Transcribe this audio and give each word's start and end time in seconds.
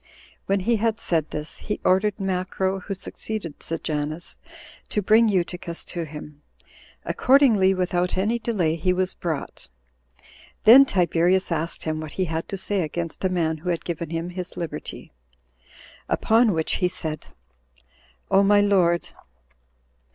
When 0.47 0.61
he 0.61 0.77
had 0.77 0.99
said 0.99 1.29
this, 1.29 1.57
he 1.57 1.79
ordered 1.85 2.19
Macro, 2.19 2.79
who 2.79 2.95
succeeded 2.95 3.61
Sejanus, 3.61 4.35
to 4.89 4.99
bring 4.99 5.29
Eutychus 5.29 5.85
to 5.85 6.05
him; 6.05 6.41
accordingly, 7.05 7.75
without 7.75 8.17
any 8.17 8.39
delay, 8.39 8.77
he 8.77 8.93
was 8.93 9.13
brought. 9.13 9.67
Then 10.63 10.85
Tiberius 10.85 11.51
asked 11.51 11.83
him 11.83 11.99
what 11.99 12.13
he 12.13 12.25
had 12.25 12.47
to 12.49 12.57
say 12.57 12.81
against 12.81 13.23
a 13.25 13.29
man 13.29 13.57
who 13.57 13.69
had 13.69 13.85
given 13.85 14.09
him 14.09 14.29
his 14.31 14.57
liberty. 14.57 15.11
Upon 16.09 16.51
which 16.51 16.77
he 16.77 16.87
said, 16.87 17.27
"O 18.31 18.41
my 18.41 18.59
lord! 18.59 19.09